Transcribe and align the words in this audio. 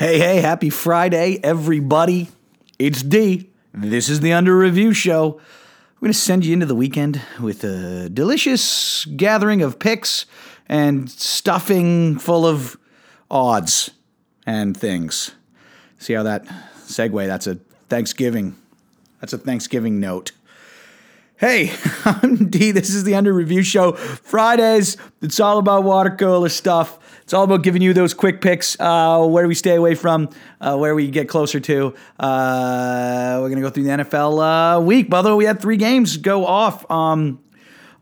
Hey, 0.00 0.18
hey, 0.18 0.40
happy 0.40 0.70
Friday, 0.70 1.38
everybody. 1.44 2.30
It's 2.78 3.02
D. 3.02 3.50
This 3.74 4.08
is 4.08 4.20
the 4.20 4.32
Under 4.32 4.56
Review 4.56 4.94
Show. 4.94 5.38
We're 5.96 6.06
going 6.06 6.12
to 6.14 6.18
send 6.18 6.46
you 6.46 6.54
into 6.54 6.64
the 6.64 6.74
weekend 6.74 7.20
with 7.38 7.62
a 7.64 8.08
delicious 8.08 9.04
gathering 9.04 9.60
of 9.60 9.78
picks 9.78 10.24
and 10.70 11.10
stuffing 11.10 12.18
full 12.18 12.46
of 12.46 12.78
odds 13.30 13.90
and 14.46 14.74
things. 14.74 15.32
See 15.98 16.14
how 16.14 16.22
that 16.22 16.46
segue? 16.78 17.26
That's 17.26 17.46
a 17.46 17.56
Thanksgiving. 17.90 18.56
That's 19.20 19.34
a 19.34 19.38
Thanksgiving 19.38 20.00
note. 20.00 20.32
Hey, 21.36 21.72
I'm 22.06 22.48
D. 22.48 22.70
This 22.70 22.88
is 22.88 23.04
the 23.04 23.16
Under 23.16 23.34
Review 23.34 23.62
Show. 23.62 23.92
Fridays, 23.92 24.96
it's 25.20 25.40
all 25.40 25.58
about 25.58 25.84
water 25.84 26.16
cooler 26.16 26.48
stuff. 26.48 26.98
It's 27.30 27.34
all 27.34 27.44
about 27.44 27.62
giving 27.62 27.80
you 27.80 27.94
those 27.94 28.12
quick 28.12 28.40
picks. 28.40 28.76
Uh, 28.80 29.24
where 29.24 29.46
we 29.46 29.54
stay 29.54 29.76
away 29.76 29.94
from? 29.94 30.30
Uh, 30.60 30.76
where 30.76 30.96
we 30.96 31.08
get 31.12 31.28
closer 31.28 31.60
to? 31.60 31.94
Uh, 32.18 33.38
we're 33.40 33.48
gonna 33.48 33.60
go 33.60 33.70
through 33.70 33.84
the 33.84 33.90
NFL 33.90 34.78
uh, 34.78 34.80
week. 34.80 35.14
Although 35.14 35.36
we 35.36 35.44
had 35.44 35.60
three 35.60 35.76
games 35.76 36.16
go 36.16 36.44
off 36.44 36.90
um, 36.90 37.38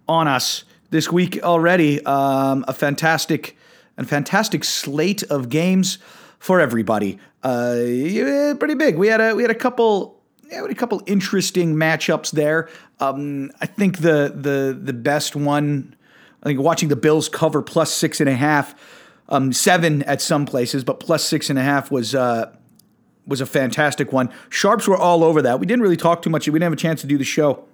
on 0.08 0.28
us 0.28 0.64
this 0.88 1.12
week 1.12 1.42
already. 1.42 2.02
Um, 2.06 2.64
a 2.68 2.72
fantastic, 2.72 3.58
a 3.98 4.04
fantastic 4.06 4.64
slate 4.64 5.22
of 5.24 5.50
games 5.50 5.98
for 6.38 6.58
everybody. 6.58 7.18
Uh, 7.42 7.82
yeah, 7.84 8.54
pretty 8.54 8.76
big. 8.76 8.96
We 8.96 9.08
had 9.08 9.20
a 9.20 9.34
we 9.34 9.42
had 9.42 9.50
a 9.50 9.54
couple 9.54 10.22
yeah, 10.50 10.64
a 10.64 10.74
couple 10.74 11.02
interesting 11.04 11.74
matchups 11.74 12.30
there. 12.30 12.70
Um, 12.98 13.50
I 13.60 13.66
think 13.66 13.98
the 13.98 14.32
the 14.34 14.80
the 14.82 14.94
best 14.94 15.36
one. 15.36 15.94
I 16.42 16.46
think 16.46 16.60
watching 16.60 16.88
the 16.88 16.96
Bills 16.96 17.28
cover 17.28 17.60
plus 17.60 17.92
six 17.92 18.20
and 18.20 18.28
a 18.30 18.34
half 18.34 18.74
um, 19.28 19.52
seven 19.52 20.02
at 20.04 20.20
some 20.20 20.46
places, 20.46 20.84
but 20.84 21.00
plus 21.00 21.24
six 21.24 21.50
and 21.50 21.58
a 21.58 21.62
half 21.62 21.90
was 21.90 22.14
uh, 22.14 22.52
was 23.26 23.40
a 23.40 23.46
fantastic 23.46 24.12
one. 24.12 24.30
Sharps 24.48 24.88
were 24.88 24.96
all 24.96 25.22
over 25.22 25.42
that. 25.42 25.60
We 25.60 25.66
didn't 25.66 25.82
really 25.82 25.96
talk 25.96 26.22
too 26.22 26.30
much. 26.30 26.46
We 26.46 26.52
didn't 26.52 26.62
have 26.62 26.72
a 26.72 26.76
chance 26.76 27.02
to 27.02 27.06
do 27.06 27.18
the 27.18 27.24
show 27.24 27.64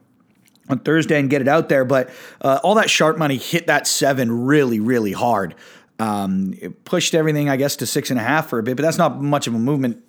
on 0.69 0.81
Thursday 0.81 1.21
and 1.21 1.31
get 1.31 1.41
it 1.41 1.49
out 1.49 1.69
there, 1.69 1.85
but 1.85 2.11
uh, 2.41 2.59
all 2.65 2.75
that 2.75 2.91
sharp 2.91 3.19
money 3.19 3.37
hit 3.37 3.67
that 3.69 3.87
seven 3.87 4.47
really, 4.47 4.81
really 4.81 5.13
hard. 5.13 5.55
Um, 5.99 6.55
it 6.61 6.85
pushed 6.85 7.15
everything, 7.15 7.49
I 7.49 7.57
guess, 7.57 7.77
to 7.77 7.87
six 7.87 8.11
and 8.11 8.19
a 8.19 8.23
half 8.23 8.49
for 8.49 8.59
a 8.59 8.63
bit, 8.63 8.77
but 8.77 8.83
that's 8.83 8.99
not 8.99 9.23
much 9.23 9.47
of 9.47 9.55
a 9.55 9.59
movement. 9.59 10.03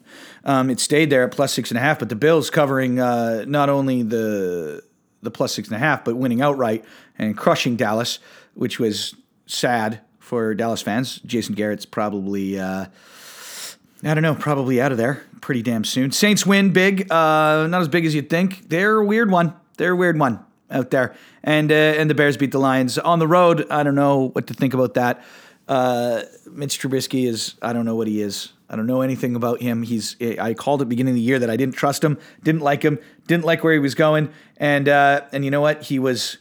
Um, 0.43 0.69
it 0.69 0.79
stayed 0.79 1.09
there 1.09 1.23
at 1.23 1.31
plus 1.31 1.53
six 1.53 1.69
and 1.69 1.77
a 1.77 1.81
half, 1.81 1.99
but 1.99 2.09
the 2.09 2.15
Bills 2.15 2.49
covering 2.49 2.99
uh, 2.99 3.45
not 3.47 3.69
only 3.69 4.01
the 4.01 4.83
the 5.21 5.31
plus 5.31 5.53
six 5.53 5.67
and 5.67 5.75
a 5.75 5.79
half, 5.79 6.05
but 6.05 6.15
winning 6.15 6.41
outright 6.41 6.85
and 7.17 7.35
crushing 7.35 7.75
Dallas, 7.75 8.19
which 8.53 8.79
was 8.79 9.15
sad 9.47 10.01
for 10.25 10.55
Dallas 10.55 10.81
fans. 10.81 11.19
Jason 11.19 11.53
Garrett's 11.53 11.85
probably, 11.85 12.59
uh, 12.59 12.87
I 14.03 14.13
don't 14.13 14.23
know, 14.23 14.35
probably 14.35 14.81
out 14.81 14.91
of 14.91 14.97
there 14.97 15.23
pretty 15.39 15.61
damn 15.61 15.83
soon. 15.83 16.11
Saints 16.11 16.45
win 16.45 16.73
big, 16.73 17.11
uh, 17.11 17.67
not 17.67 17.81
as 17.81 17.87
big 17.87 18.05
as 18.05 18.15
you'd 18.15 18.29
think. 18.29 18.67
They're 18.69 18.97
a 18.97 19.05
weird 19.05 19.29
one. 19.29 19.53
They're 19.77 19.91
a 19.91 19.95
weird 19.95 20.19
one 20.19 20.43
out 20.71 20.89
there. 20.89 21.15
And 21.43 21.71
uh, 21.71 21.75
and 21.75 22.09
the 22.09 22.15
Bears 22.15 22.37
beat 22.37 22.51
the 22.51 22.59
Lions 22.59 22.97
on 22.97 23.19
the 23.19 23.27
road. 23.27 23.67
I 23.69 23.83
don't 23.83 23.93
know 23.93 24.29
what 24.29 24.47
to 24.47 24.55
think 24.55 24.73
about 24.73 24.95
that. 24.95 25.23
Uh, 25.67 26.23
Mitch 26.51 26.79
Trubisky 26.79 27.27
is, 27.27 27.55
I 27.61 27.73
don't 27.73 27.85
know 27.85 27.95
what 27.95 28.07
he 28.07 28.21
is. 28.21 28.51
I 28.67 28.75
don't 28.75 28.87
know 28.87 29.01
anything 29.01 29.35
about 29.35 29.61
him. 29.61 29.83
He's 29.83 30.15
I 30.19 30.55
called 30.55 30.81
at 30.81 30.85
the 30.85 30.89
beginning 30.89 31.11
of 31.11 31.15
the 31.15 31.21
year 31.21 31.37
that 31.37 31.51
I 31.51 31.55
didn't 31.55 31.75
trust 31.75 32.03
him, 32.03 32.17
didn't 32.41 32.61
like 32.61 32.81
him, 32.81 32.97
didn't 33.27 33.45
like 33.45 33.63
where 33.63 33.73
he 33.73 33.79
was 33.79 33.93
going, 33.93 34.31
and 34.57 34.89
uh, 34.89 35.21
and 35.31 35.45
you 35.45 35.51
know 35.51 35.61
what? 35.61 35.83
He 35.83 35.99
was 35.99 36.39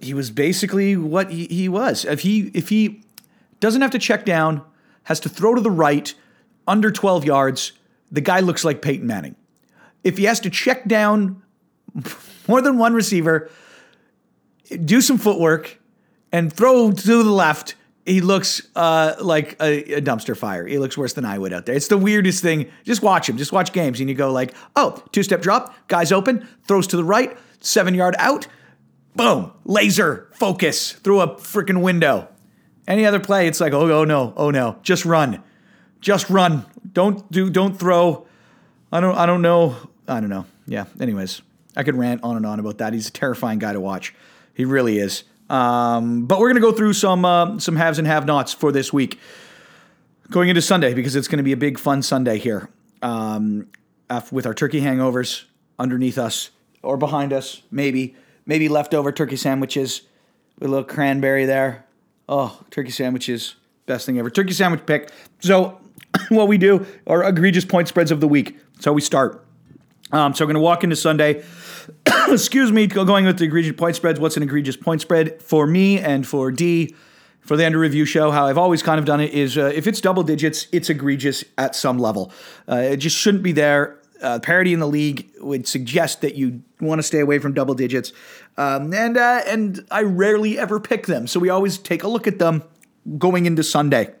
he 0.00 0.14
was 0.14 0.30
basically 0.30 0.96
what 0.96 1.30
he, 1.30 1.46
he 1.46 1.68
was. 1.68 2.04
If 2.04 2.20
he 2.20 2.50
if 2.54 2.68
he 2.68 3.02
doesn't 3.60 3.82
have 3.82 3.90
to 3.90 3.98
check 3.98 4.24
down, 4.24 4.62
has 5.04 5.20
to 5.20 5.28
throw 5.28 5.54
to 5.54 5.60
the 5.60 5.70
right, 5.70 6.14
under 6.66 6.90
12 6.90 7.24
yards, 7.24 7.72
the 8.10 8.20
guy 8.20 8.40
looks 8.40 8.64
like 8.64 8.82
Peyton 8.82 9.06
Manning. 9.06 9.36
If 10.02 10.18
he 10.18 10.24
has 10.24 10.40
to 10.40 10.50
check 10.50 10.86
down 10.86 11.42
more 12.48 12.62
than 12.62 12.78
one 12.78 12.94
receiver, 12.94 13.50
do 14.84 15.00
some 15.00 15.18
footwork, 15.18 15.78
and 16.32 16.52
throw 16.52 16.90
to 16.92 17.22
the 17.22 17.30
left, 17.30 17.74
he 18.06 18.20
looks 18.20 18.62
uh, 18.76 19.14
like 19.20 19.56
a, 19.60 19.94
a, 19.94 20.00
dumpster 20.00 20.36
fire. 20.36 20.66
He 20.66 20.78
looks 20.78 20.96
worse 20.96 21.12
than 21.12 21.24
I 21.24 21.38
would 21.38 21.52
out 21.52 21.66
there. 21.66 21.74
It's 21.74 21.88
the 21.88 21.98
weirdest 21.98 22.42
thing. 22.42 22.70
Just 22.84 23.02
watch 23.02 23.28
him. 23.28 23.36
Just 23.36 23.52
watch 23.52 23.72
games, 23.72 24.00
and 24.00 24.08
you 24.08 24.14
go 24.14 24.32
like, 24.32 24.54
oh, 24.76 25.02
two 25.12 25.22
step 25.22 25.42
drop, 25.42 25.74
guy's 25.88 26.12
open, 26.12 26.46
throws 26.66 26.86
to 26.88 26.96
the 26.96 27.04
right, 27.04 27.36
seven 27.60 27.94
yard 27.94 28.14
out, 28.18 28.46
boom, 29.14 29.52
laser 29.64 30.28
focus 30.34 30.92
through 30.92 31.20
a 31.20 31.36
freaking 31.36 31.82
window. 31.82 32.28
Any 32.86 33.06
other 33.06 33.20
play, 33.20 33.46
it's 33.46 33.60
like, 33.60 33.72
oh, 33.72 33.90
oh 33.92 34.04
no, 34.04 34.32
oh 34.36 34.50
no, 34.50 34.78
just 34.82 35.04
run, 35.04 35.42
just 36.00 36.28
run. 36.30 36.66
Don't 36.92 37.30
do, 37.30 37.50
don't 37.50 37.78
throw. 37.78 38.26
I 38.92 39.00
don't, 39.00 39.16
I 39.16 39.26
don't 39.26 39.42
know. 39.42 39.76
I 40.08 40.18
don't 40.18 40.30
know. 40.30 40.46
Yeah. 40.66 40.86
Anyways, 41.00 41.42
I 41.76 41.84
could 41.84 41.94
rant 41.94 42.24
on 42.24 42.36
and 42.36 42.44
on 42.44 42.58
about 42.58 42.78
that. 42.78 42.92
He's 42.92 43.08
a 43.08 43.12
terrifying 43.12 43.60
guy 43.60 43.72
to 43.72 43.80
watch. 43.80 44.14
He 44.54 44.64
really 44.64 44.98
is. 44.98 45.22
Um, 45.48 46.26
but 46.26 46.38
we're 46.38 46.48
gonna 46.48 46.60
go 46.60 46.72
through 46.72 46.94
some 46.94 47.24
uh, 47.24 47.58
some 47.58 47.76
haves 47.76 47.98
and 47.98 48.06
have-nots 48.06 48.52
for 48.52 48.72
this 48.72 48.92
week, 48.92 49.18
going 50.30 50.48
into 50.48 50.62
Sunday 50.62 50.94
because 50.94 51.16
it's 51.16 51.28
to 51.28 51.42
be 51.42 51.52
a 51.52 51.56
big 51.56 51.78
fun 51.78 52.02
Sunday 52.02 52.38
here 52.38 52.70
um, 53.02 53.68
with 54.30 54.46
our 54.46 54.54
turkey 54.54 54.80
hangovers 54.80 55.44
underneath 55.78 56.18
us 56.18 56.50
or 56.82 56.96
behind 56.96 57.32
us, 57.32 57.62
maybe 57.70 58.14
maybe 58.50 58.68
leftover 58.68 59.12
turkey 59.12 59.36
sandwiches 59.36 60.02
with 60.58 60.66
a 60.66 60.70
little 60.70 60.84
cranberry 60.84 61.46
there. 61.46 61.86
Oh, 62.28 62.60
turkey 62.70 62.90
sandwiches, 62.90 63.54
best 63.86 64.06
thing 64.06 64.18
ever. 64.18 64.28
Turkey 64.28 64.52
sandwich 64.52 64.84
pick. 64.86 65.12
So, 65.38 65.80
what 66.30 66.48
we 66.48 66.58
do 66.58 66.84
are 67.06 67.22
egregious 67.22 67.64
point 67.64 67.86
spreads 67.86 68.10
of 68.10 68.20
the 68.20 68.26
week. 68.26 68.58
So 68.80 68.92
we 68.92 69.02
start. 69.02 69.46
Um, 70.10 70.34
so 70.34 70.44
we're 70.44 70.48
going 70.48 70.54
to 70.54 70.60
walk 70.60 70.82
into 70.82 70.96
Sunday. 70.96 71.44
Excuse 72.28 72.72
me, 72.72 72.88
going 72.88 73.24
with 73.24 73.38
the 73.38 73.44
egregious 73.44 73.76
point 73.76 73.94
spreads. 73.94 74.18
What's 74.18 74.36
an 74.36 74.42
egregious 74.42 74.76
point 74.76 75.00
spread 75.00 75.40
for 75.40 75.64
me 75.64 76.00
and 76.00 76.26
for 76.26 76.50
D? 76.50 76.94
For 77.42 77.56
the 77.56 77.64
under 77.64 77.78
review 77.78 78.04
show, 78.04 78.32
how 78.32 78.46
I've 78.46 78.58
always 78.58 78.82
kind 78.82 78.98
of 78.98 79.06
done 79.06 79.20
it 79.20 79.32
is 79.32 79.56
uh, 79.56 79.72
if 79.74 79.86
it's 79.86 80.00
double 80.00 80.22
digits, 80.22 80.66
it's 80.72 80.90
egregious 80.90 81.42
at 81.56 81.74
some 81.74 81.98
level. 81.98 82.32
Uh, 82.68 82.76
it 82.76 82.96
just 82.98 83.16
shouldn't 83.16 83.42
be 83.42 83.52
there 83.52 84.00
uh, 84.22 84.38
parity 84.38 84.72
in 84.72 84.80
the 84.80 84.86
league 84.86 85.30
would 85.40 85.66
suggest 85.66 86.20
that 86.20 86.34
you 86.34 86.62
want 86.80 86.98
to 86.98 87.02
stay 87.02 87.20
away 87.20 87.38
from 87.38 87.52
double 87.52 87.74
digits, 87.74 88.12
um, 88.56 88.92
and 88.92 89.16
uh, 89.16 89.42
and 89.46 89.86
I 89.90 90.02
rarely 90.02 90.58
ever 90.58 90.80
pick 90.80 91.06
them, 91.06 91.26
so 91.26 91.40
we 91.40 91.48
always 91.48 91.78
take 91.78 92.02
a 92.02 92.08
look 92.08 92.26
at 92.26 92.38
them 92.38 92.62
going 93.18 93.46
into 93.46 93.62
Sunday. 93.62 94.14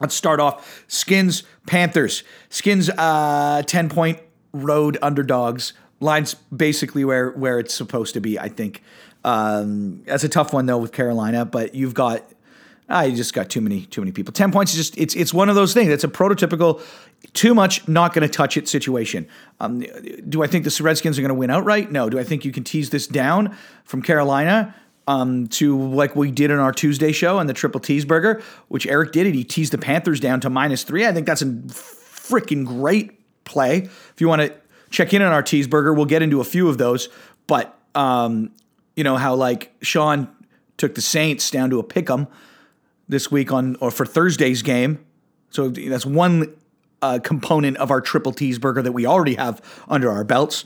Let's 0.00 0.14
start 0.14 0.40
off 0.40 0.84
Skins 0.88 1.44
Panthers. 1.66 2.24
Skins 2.48 2.90
uh, 2.90 3.62
ten 3.66 3.88
point 3.88 4.20
road 4.52 4.98
underdogs. 5.00 5.72
Lines 6.00 6.34
basically 6.54 7.04
where 7.04 7.30
where 7.30 7.58
it's 7.58 7.72
supposed 7.72 8.14
to 8.14 8.20
be. 8.20 8.38
I 8.38 8.48
think 8.48 8.82
um, 9.24 10.02
that's 10.04 10.24
a 10.24 10.28
tough 10.28 10.52
one 10.52 10.66
though 10.66 10.78
with 10.78 10.92
Carolina, 10.92 11.44
but 11.44 11.74
you've 11.74 11.94
got 11.94 12.28
I 12.88 13.10
just 13.10 13.32
got 13.32 13.48
too 13.48 13.60
many 13.60 13.86
too 13.86 14.00
many 14.00 14.12
people. 14.12 14.32
Ten 14.32 14.52
points 14.52 14.72
is 14.72 14.78
just 14.78 14.98
it's 14.98 15.14
it's 15.14 15.32
one 15.32 15.48
of 15.48 15.54
those 15.54 15.72
things. 15.72 15.90
It's 15.90 16.04
a 16.04 16.08
prototypical 16.08 16.82
too 17.32 17.54
much, 17.54 17.86
not 17.88 18.12
going 18.12 18.26
to 18.26 18.32
touch 18.32 18.56
it 18.56 18.68
situation. 18.68 19.26
Um, 19.58 19.80
do 20.28 20.42
I 20.42 20.46
think 20.46 20.64
the 20.64 20.82
Redskins 20.82 21.18
are 21.18 21.22
going 21.22 21.30
to 21.30 21.34
win 21.34 21.50
outright? 21.50 21.90
No. 21.90 22.10
Do 22.10 22.18
I 22.18 22.24
think 22.24 22.44
you 22.44 22.52
can 22.52 22.62
tease 22.62 22.90
this 22.90 23.06
down 23.06 23.56
from 23.84 24.02
Carolina 24.02 24.74
um, 25.06 25.46
to 25.48 25.78
like 25.78 26.14
we 26.14 26.30
did 26.30 26.50
in 26.50 26.58
our 26.58 26.72
Tuesday 26.72 27.12
show 27.12 27.38
and 27.38 27.48
the 27.48 27.54
triple 27.54 27.80
teaseburger, 27.80 28.42
which 28.68 28.86
Eric 28.86 29.12
did 29.12 29.26
it. 29.26 29.34
He 29.34 29.44
teased 29.44 29.72
the 29.72 29.78
Panthers 29.78 30.20
down 30.20 30.40
to 30.40 30.50
minus 30.50 30.82
three. 30.82 31.06
I 31.06 31.12
think 31.12 31.26
that's 31.26 31.42
a 31.42 31.46
freaking 31.46 32.66
great 32.66 33.18
play. 33.44 33.78
If 33.78 34.14
you 34.18 34.28
want 34.28 34.42
to 34.42 34.54
check 34.90 35.14
in 35.14 35.22
on 35.22 35.32
our 35.32 35.42
teaseburger, 35.42 35.96
we'll 35.96 36.04
get 36.04 36.22
into 36.22 36.40
a 36.40 36.44
few 36.44 36.68
of 36.68 36.76
those. 36.76 37.08
But 37.46 37.78
um, 37.94 38.50
you 38.94 39.04
know 39.04 39.16
how 39.16 39.34
like 39.34 39.72
Sean 39.80 40.28
took 40.76 40.94
the 40.94 41.02
Saints 41.02 41.50
down 41.50 41.70
to 41.70 41.78
a 41.78 41.82
pick 41.82 42.10
'em 42.10 42.26
this 43.08 43.30
week 43.30 43.52
on 43.52 43.76
or 43.80 43.90
for 43.90 44.06
Thursday's 44.06 44.62
game. 44.62 45.04
So 45.50 45.68
that's 45.68 46.06
one 46.06 46.54
uh, 47.02 47.18
component 47.22 47.76
of 47.76 47.90
our 47.90 48.00
triple 48.00 48.32
cheeseburger 48.32 48.82
that 48.82 48.92
we 48.92 49.06
already 49.06 49.34
have 49.34 49.60
under 49.88 50.10
our 50.10 50.24
belts. 50.24 50.64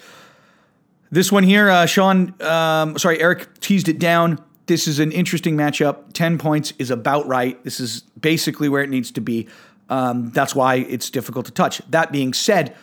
This 1.10 1.32
one 1.32 1.42
here, 1.42 1.70
uh, 1.70 1.86
Sean, 1.86 2.34
um, 2.42 2.98
sorry, 2.98 3.20
Eric 3.20 3.60
teased 3.60 3.88
it 3.88 3.98
down. 3.98 4.42
This 4.66 4.86
is 4.86 4.98
an 4.98 5.10
interesting 5.10 5.56
matchup. 5.56 6.12
10 6.12 6.38
points 6.38 6.74
is 6.78 6.90
about 6.90 7.26
right. 7.26 7.62
This 7.64 7.80
is 7.80 8.02
basically 8.20 8.68
where 8.68 8.82
it 8.82 8.90
needs 8.90 9.10
to 9.12 9.20
be. 9.20 9.48
Um, 9.88 10.30
that's 10.30 10.54
why 10.54 10.76
it's 10.76 11.08
difficult 11.08 11.46
to 11.46 11.52
touch. 11.52 11.80
That 11.90 12.12
being 12.12 12.34
said, 12.34 12.76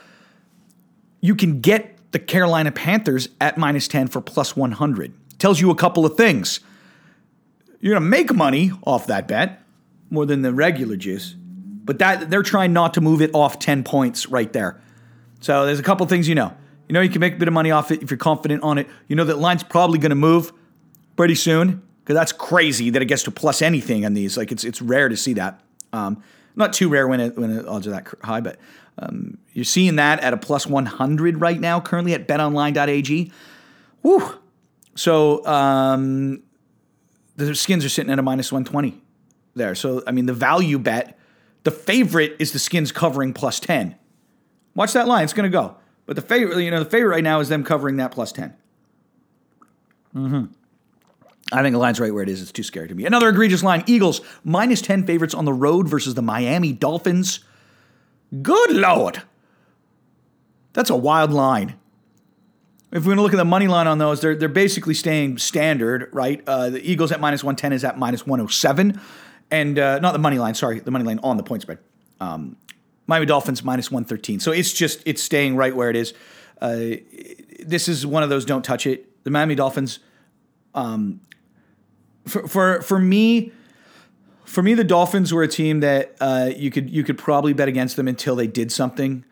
you 1.22 1.36
can 1.36 1.62
get 1.62 1.98
the 2.12 2.19
Carolina 2.19 2.72
Panthers 2.72 3.30
at 3.40 3.58
minus 3.58 3.88
10 3.88 4.08
for 4.08 4.22
plus 4.22 4.56
100. 4.56 5.13
Tells 5.38 5.62
you 5.62 5.69
a 5.69 5.75
couple 5.75 6.06
of 6.06 6.18
things. 6.18 6.60
You're 7.86 7.94
going 7.94 8.04
to 8.04 8.10
make 8.10 8.34
money 8.34 8.72
off 8.88 9.06
that 9.06 9.28
bet 9.28 9.62
more 10.10 10.26
than 10.26 10.42
the 10.42 10.52
regular 10.52 10.96
juice, 10.96 11.36
but 11.38 12.00
that 12.00 12.32
they're 12.32 12.42
trying 12.42 12.74
not 12.74 12.96
to 12.96 13.02
move 13.02 13.22
it 13.22 13.30
off 13.36 13.60
10 13.60 13.84
points 13.84 14.28
right 14.28 14.52
there. 14.52 14.82
So 15.40 15.68
there's 15.68 15.78
a 15.78 15.84
couple 15.84 16.04
things 16.08 16.28
you 16.28 16.34
know. 16.34 16.52
You 16.90 16.94
know 16.94 17.02
you 17.02 17.12
can 17.12 17.20
make 17.20 17.36
a 17.36 17.38
bit 17.38 17.48
of 17.48 17.54
money 17.54 17.70
off 17.70 17.92
it 17.92 18.02
if 18.02 18.10
you're 18.10 18.18
confident 18.18 18.64
on 18.64 18.80
it. 18.80 18.88
You 19.08 19.16
know 19.16 19.26
that 19.26 19.38
line's 19.38 19.62
probably 19.62 20.00
going 20.00 20.10
to 20.10 20.16
move 20.16 20.52
pretty 21.16 21.36
soon 21.36 21.84
because 22.00 22.16
that's 22.16 22.32
crazy 22.32 22.90
that 22.90 23.04
it 23.04 23.06
gets 23.06 23.22
to 23.22 23.32
plus 23.32 23.62
anything 23.62 24.04
on 24.04 24.16
these. 24.16 24.36
Like 24.36 24.52
it's 24.52 24.64
it's 24.64 24.82
rare 24.82 25.08
to 25.08 25.16
see 25.16 25.34
that. 25.34 25.62
Um, 25.94 26.24
Not 26.56 26.74
too 26.74 26.90
rare 26.90 27.08
when 27.08 27.20
it, 27.20 27.38
when 27.38 27.56
it 27.56 27.68
odds 27.68 27.86
are 27.86 27.92
that 27.92 28.08
high, 28.24 28.42
but 28.42 28.58
um, 28.98 29.38
you're 29.54 29.64
seeing 29.64 29.98
that 29.98 30.22
at 30.22 30.34
a 30.34 30.38
plus 30.38 30.66
100 30.66 31.40
right 31.40 31.60
now, 31.60 31.80
currently 31.80 32.16
at 32.16 32.28
betonline.ag. 32.28 33.32
Woo! 34.02 34.40
So 34.96 35.46
um, 35.46 36.42
the 37.36 37.56
skins 37.56 37.84
are 37.86 37.90
sitting 37.90 38.12
at 38.12 38.20
a 38.20 38.22
minus 38.22 38.52
120 38.52 39.02
there. 39.56 39.76
So, 39.76 40.04
I 40.08 40.12
mean, 40.12 40.26
the 40.26 40.34
value 40.34 40.80
bet, 40.80 41.18
the 41.64 41.72
favorite 41.72 42.36
is 42.40 42.52
the 42.52 42.60
skins 42.60 42.92
covering 42.92 43.34
plus 43.34 43.60
10. 43.60 43.96
Watch 44.76 44.94
that 44.94 45.08
line, 45.08 45.24
it's 45.24 45.34
going 45.34 45.50
to 45.50 45.56
go. 45.56 45.78
But 46.06 46.16
the 46.16 46.22
favorite, 46.22 46.62
you 46.62 46.72
know, 46.72 46.84
the 46.84 46.90
favorite 46.90 47.10
right 47.10 47.24
now 47.24 47.40
is 47.40 47.50
them 47.50 47.64
covering 47.64 47.98
that 47.98 48.12
plus 48.12 48.32
10. 48.32 48.54
Mm-hmm. 50.16 50.46
I 51.52 51.62
think 51.62 51.74
the 51.74 51.80
line's 51.80 52.00
right 52.00 52.14
where 52.14 52.24
it 52.24 52.30
is. 52.30 52.42
It's 52.42 52.52
too 52.52 52.64
scary 52.64 52.88
to 52.88 52.96
me. 52.96 53.06
Another 53.06 53.30
egregious 53.30 53.64
line 53.64 53.84
Eagles 53.86 54.22
minus 54.44 54.82
10 54.82 55.06
favorites 55.06 55.34
on 55.34 55.46
the 55.46 55.54
road 55.54 55.88
versus 55.88 56.16
the 56.16 56.22
Miami 56.22 56.74
Dolphins. 56.74 57.42
Good 58.42 58.72
Lord. 58.72 59.22
That's 60.74 60.90
a 60.90 60.96
wild 60.96 61.32
line. 61.32 61.76
If 62.96 63.02
we're 63.02 63.08
going 63.10 63.18
to 63.18 63.24
look 63.24 63.34
at 63.34 63.38
the 63.38 63.44
money 63.44 63.68
line 63.68 63.88
on 63.88 63.98
those, 63.98 64.22
they're, 64.22 64.36
they're 64.36 64.48
basically 64.48 64.94
staying 64.94 65.38
standard, 65.38 66.08
right? 66.14 66.42
Uh, 66.48 66.70
the 66.70 66.80
Eagles 66.80 67.12
at 67.12 67.20
minus 67.20 67.44
110 67.44 67.74
is 67.74 67.84
at 67.84 68.00
minus 68.00 68.26
107. 68.26 69.02
And 69.52 69.78
uh, 69.78 70.00
not 70.00 70.14
the 70.14 70.20
money 70.20 70.40
line, 70.40 70.54
sorry, 70.54 70.80
the 70.80 70.92
money 70.92 71.04
line 71.04 71.20
on 71.22 71.36
the 71.36 71.44
point 71.44 71.62
spread. 71.62 71.80
Um, 72.22 72.56
Miami 73.06 73.26
Dolphins 73.26 73.66
minus 73.66 73.92
113. 73.92 74.40
So 74.40 74.54
it's 74.54 74.72
just, 74.72 75.04
it's 75.06 75.22
staying 75.22 75.58
right 75.58 75.76
where 75.76 75.90
it 75.90 75.98
is. 75.98 76.14
Uh, 76.62 76.96
this 77.60 77.90
is 77.90 78.06
one 78.06 78.24
of 78.24 78.30
those 78.30 78.46
don't 78.46 78.64
touch 78.64 78.88
it. 78.88 79.26
The 79.26 79.30
Miami 79.30 79.56
Dolphins, 79.56 80.00
um, 80.74 81.20
for, 82.26 82.48
for, 82.48 82.82
for 82.82 82.98
me, 82.98 83.52
for 84.46 84.64
me, 84.64 84.74
the 84.74 84.86
Dolphins 84.86 85.34
were 85.34 85.44
a 85.44 85.50
team 85.50 85.82
that 85.82 86.16
uh, 86.22 86.50
you 86.56 86.72
could 86.72 86.90
you 86.90 87.04
could 87.04 87.18
probably 87.18 87.52
bet 87.52 87.68
against 87.68 87.98
them 87.98 88.08
until 88.08 88.38
they 88.38 88.48
did 88.48 88.72
something, 88.72 89.26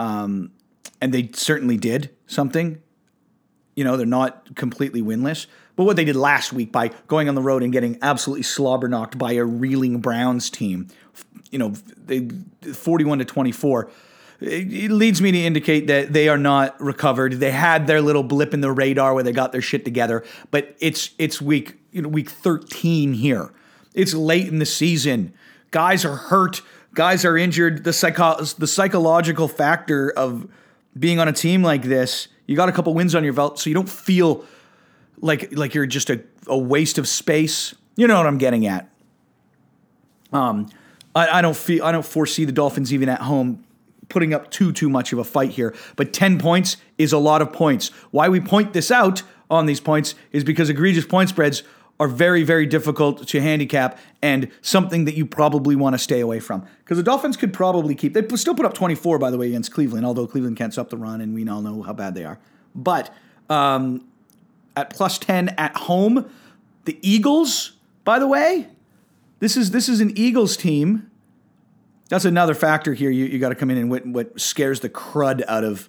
um, 0.00 0.50
and 1.00 1.14
they 1.14 1.30
certainly 1.34 1.76
did 1.76 2.10
something. 2.26 2.82
You 3.78 3.84
know, 3.84 3.96
they're 3.96 4.06
not 4.06 4.56
completely 4.56 5.02
winless, 5.02 5.46
but 5.76 5.84
what 5.84 5.96
they 5.96 6.04
did 6.04 6.16
last 6.16 6.52
week 6.52 6.72
by 6.72 6.90
going 7.06 7.28
on 7.28 7.34
the 7.34 7.42
road 7.42 7.62
and 7.62 7.72
getting 7.72 7.98
absolutely 8.02 8.42
slobber 8.42 8.88
knocked 8.88 9.16
by 9.16 9.32
a 9.32 9.44
reeling 9.44 10.00
Browns 10.00 10.50
team, 10.50 10.88
you 11.52 11.58
know, 11.58 11.74
they 11.96 12.28
forty-one 12.72 13.18
to 13.18 13.24
twenty-four. 13.24 13.90
It 14.40 14.90
leads 14.90 15.22
me 15.22 15.30
to 15.32 15.38
indicate 15.38 15.86
that 15.86 16.12
they 16.12 16.28
are 16.28 16.38
not 16.38 16.80
recovered. 16.80 17.34
They 17.34 17.52
had 17.52 17.86
their 17.86 18.02
little 18.02 18.22
blip 18.22 18.54
in 18.54 18.60
the 18.60 18.72
radar 18.72 19.14
where 19.14 19.22
they 19.22 19.32
got 19.32 19.52
their 19.52 19.62
shit 19.62 19.84
together, 19.84 20.24
but 20.50 20.74
it's 20.80 21.10
it's 21.18 21.40
week 21.40 21.76
you 21.92 22.02
know 22.02 22.08
week 22.08 22.30
thirteen 22.30 23.14
here 23.14 23.52
it's 23.94 24.14
late 24.14 24.48
in 24.48 24.58
the 24.58 24.66
season. 24.66 25.32
Guys 25.70 26.04
are 26.04 26.16
hurt. 26.16 26.62
Guys 26.94 27.24
are 27.24 27.36
injured. 27.36 27.84
The 27.84 27.92
psycho- 27.92 28.42
the 28.42 28.66
psychological 28.66 29.48
factor 29.48 30.10
of 30.10 30.48
being 30.98 31.18
on 31.18 31.28
a 31.28 31.32
team 31.32 31.62
like 31.62 31.82
this, 31.82 32.28
you 32.48 32.56
got 32.56 32.68
a 32.68 32.72
couple 32.72 32.92
wins 32.94 33.14
on 33.14 33.22
your 33.22 33.34
belt, 33.34 33.60
so 33.60 33.70
you 33.70 33.74
don't 33.74 33.88
feel 33.88 34.44
like 35.20 35.56
like 35.56 35.74
you're 35.74 35.86
just 35.86 36.10
a, 36.10 36.20
a 36.48 36.58
waste 36.58 36.98
of 36.98 37.06
space. 37.06 37.74
You 37.94 38.08
know 38.08 38.16
what 38.16 38.26
I'm 38.26 38.38
getting 38.38 38.66
at. 38.66 38.88
Um, 40.32 40.68
I, 41.14 41.38
I 41.38 41.42
don't 41.42 41.56
feel 41.56 41.84
I 41.84 41.92
don't 41.92 42.04
foresee 42.04 42.44
the 42.44 42.52
Dolphins 42.52 42.92
even 42.92 43.08
at 43.08 43.20
home 43.20 43.64
putting 44.08 44.32
up 44.32 44.50
too 44.50 44.72
too 44.72 44.88
much 44.88 45.12
of 45.12 45.18
a 45.18 45.24
fight 45.24 45.50
here. 45.50 45.74
But 45.96 46.12
10 46.12 46.38
points 46.38 46.78
is 46.96 47.12
a 47.12 47.18
lot 47.18 47.42
of 47.42 47.52
points. 47.52 47.90
Why 48.10 48.28
we 48.28 48.40
point 48.40 48.72
this 48.72 48.90
out 48.90 49.22
on 49.50 49.66
these 49.66 49.80
points 49.80 50.14
is 50.32 50.42
because 50.42 50.70
egregious 50.70 51.04
point 51.04 51.28
spreads 51.28 51.62
are 52.00 52.08
very, 52.08 52.44
very 52.44 52.66
difficult 52.66 53.26
to 53.26 53.40
handicap 53.40 53.98
and 54.22 54.48
something 54.60 55.04
that 55.04 55.16
you 55.16 55.26
probably 55.26 55.74
want 55.74 55.94
to 55.94 55.98
stay 55.98 56.20
away 56.20 56.38
from. 56.38 56.66
Because 56.80 56.96
the 56.96 57.02
Dolphins 57.02 57.36
could 57.36 57.52
probably 57.52 57.94
keep, 57.94 58.14
they 58.14 58.26
still 58.36 58.54
put 58.54 58.64
up 58.64 58.74
24, 58.74 59.18
by 59.18 59.30
the 59.30 59.38
way, 59.38 59.48
against 59.48 59.72
Cleveland, 59.72 60.06
although 60.06 60.26
Cleveland 60.26 60.56
can't 60.56 60.72
stop 60.72 60.90
the 60.90 60.96
run 60.96 61.20
and 61.20 61.34
we 61.34 61.48
all 61.48 61.60
know 61.60 61.82
how 61.82 61.92
bad 61.92 62.14
they 62.14 62.24
are. 62.24 62.38
But 62.74 63.12
um, 63.50 64.06
at 64.76 64.90
plus 64.90 65.18
10 65.18 65.50
at 65.50 65.76
home, 65.76 66.30
the 66.84 66.98
Eagles, 67.02 67.72
by 68.04 68.18
the 68.18 68.28
way, 68.28 68.68
this 69.40 69.56
is 69.56 69.70
this 69.70 69.88
is 69.88 70.00
an 70.00 70.16
Eagles 70.16 70.56
team. 70.56 71.10
That's 72.08 72.24
another 72.24 72.54
factor 72.54 72.94
here. 72.94 73.10
You, 73.10 73.26
you 73.26 73.38
got 73.38 73.50
to 73.50 73.54
come 73.54 73.70
in 73.70 73.76
and 73.76 73.90
what, 73.90 74.06
what 74.06 74.40
scares 74.40 74.80
the 74.80 74.88
crud 74.88 75.44
out 75.46 75.64
of 75.64 75.88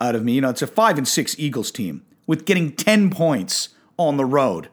out 0.00 0.14
of 0.14 0.24
me. 0.24 0.32
You 0.32 0.40
know, 0.40 0.50
it's 0.50 0.62
a 0.62 0.66
five 0.66 0.96
and 0.96 1.06
six 1.06 1.34
Eagles 1.38 1.70
team 1.70 2.04
with 2.26 2.44
getting 2.44 2.72
10 2.72 3.10
points 3.10 3.70
on 3.96 4.16
the 4.16 4.24
road. 4.24 4.68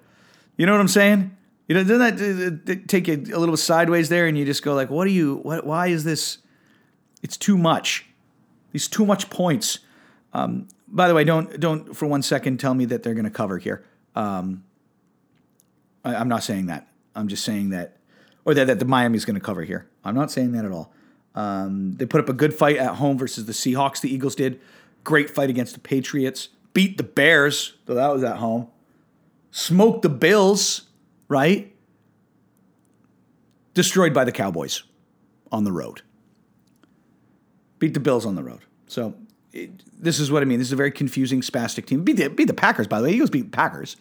You 0.58 0.66
know 0.66 0.72
what 0.74 0.82
I'm 0.82 0.88
saying? 0.88 1.38
You 1.68 1.76
know, 1.76 1.84
doesn't 1.84 2.66
that 2.66 2.88
take 2.88 3.08
you 3.08 3.16
a 3.34 3.40
little 3.40 3.58
sideways 3.58 4.10
there, 4.10 4.28
and 4.28 4.38
you 4.38 4.46
just 4.46 4.64
go 4.64 4.74
like, 4.74 4.90
"What 4.90 5.06
are 5.06 5.12
you? 5.12 5.36
What? 5.44 5.66
Why 5.66 5.88
is 5.88 6.04
this? 6.04 6.40
It's 7.22 7.38
too 7.38 7.58
much. 7.58 8.06
These 8.72 8.88
too 8.88 9.06
much 9.06 9.30
points." 9.30 9.80
Um, 10.34 10.68
by 10.88 11.08
the 11.08 11.14
way, 11.14 11.24
don't 11.24 11.60
don't 11.60 11.96
for 11.96 12.08
one 12.08 12.22
second 12.22 12.60
tell 12.60 12.74
me 12.74 12.86
that 12.86 13.04
they're 13.04 13.14
going 13.14 13.26
to 13.26 13.32
cover 13.32 13.58
here. 13.58 13.86
Um, 14.16 14.64
I, 16.04 16.16
am 16.16 16.30
not 16.30 16.44
saying 16.44 16.68
that. 16.68 16.88
I'm 17.16 17.28
just 17.28 17.44
saying 17.44 17.70
that, 17.70 17.98
or 18.46 18.54
that, 18.54 18.68
that 18.68 18.80
the 18.80 18.86
Miami's 18.86 19.26
going 19.26 19.36
to 19.36 19.42
cover 19.42 19.64
here. 19.64 19.90
I'm 20.04 20.16
not 20.16 20.32
saying 20.32 20.54
that 20.54 20.66
at 20.66 20.72
all. 20.72 20.94
Um, 21.36 21.94
they 21.94 22.06
put 22.06 22.22
up 22.22 22.30
a 22.30 22.34
good 22.34 22.54
fight 22.54 22.78
at 22.78 22.96
home 22.96 23.18
versus 23.18 23.46
the 23.46 23.52
Seahawks. 23.52 24.00
The 24.00 24.12
Eagles 24.12 24.36
did 24.36 24.60
great 25.04 25.30
fight 25.30 25.50
against 25.50 25.74
the 25.74 25.80
Patriots. 25.80 26.50
Beat 26.74 26.98
the 26.98 27.04
Bears, 27.04 27.74
though 27.86 27.96
that 27.96 28.14
was 28.14 28.24
at 28.24 28.38
home 28.38 28.70
smoked 29.58 30.04
the 30.04 30.10
Bills, 30.10 30.84
right? 31.28 31.74
Destroyed 33.74 34.14
by 34.14 34.24
the 34.24 34.32
Cowboys 34.32 34.84
on 35.52 35.64
the 35.64 35.72
road. 35.72 36.04
Beat 37.80 37.96
the 37.96 38.00
Bills 38.00 38.24
on 38.24 38.36
the 38.36 38.44
road. 38.44 38.60
So 38.86 39.16
it, 39.54 39.72
this 40.00 40.20
is 40.20 40.32
what 40.32 40.44
I 40.44 40.46
mean. 40.46 40.60
This 40.60 40.68
is 40.68 40.74
a 40.74 40.78
very 40.78 40.92
confusing, 40.92 41.42
spastic 41.42 41.88
team. 41.88 42.04
Beat 42.04 42.18
the, 42.18 42.30
beat 42.30 42.46
the 42.46 42.54
Packers, 42.54 42.86
by 42.86 43.02
the 43.02 43.08
way. 43.08 43.14
Eagles 43.14 43.32
beat 43.32 43.52
Packers. 43.52 43.98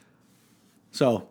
So, 0.91 1.27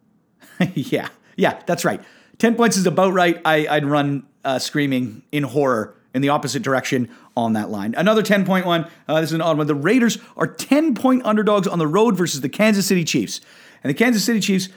yeah, 0.74 1.08
yeah, 1.36 1.60
that's 1.66 1.84
right. 1.84 2.02
10 2.38 2.54
points 2.54 2.78
is 2.78 2.86
about 2.86 3.12
right. 3.12 3.42
I, 3.44 3.66
would 3.74 3.84
run 3.84 4.26
uh, 4.42 4.58
screaming 4.58 5.22
in 5.32 5.42
horror 5.42 5.94
in 6.14 6.22
the 6.22 6.28
opposite 6.28 6.62
direction 6.62 7.08
on 7.36 7.52
that 7.52 7.70
line. 7.70 7.94
Another 7.96 8.22
10 8.22 8.44
point 8.44 8.66
one. 8.66 8.86
Uh, 9.08 9.20
this 9.20 9.30
is 9.30 9.34
an 9.34 9.40
odd 9.40 9.58
one. 9.58 9.66
The 9.66 9.74
Raiders 9.74 10.18
are 10.36 10.46
10 10.46 10.94
point 10.94 11.22
underdogs 11.24 11.66
on 11.66 11.78
the 11.78 11.86
road 11.86 12.16
versus 12.16 12.40
the 12.40 12.48
Kansas 12.48 12.86
City 12.86 13.04
Chiefs. 13.04 13.40
And 13.82 13.90
the 13.90 13.94
Kansas 13.94 14.24
City 14.24 14.40
Chiefs, 14.40 14.68